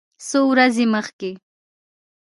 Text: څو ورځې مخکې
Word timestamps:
څو 0.27 0.39
ورځې 0.51 0.85
مخکې 0.95 1.31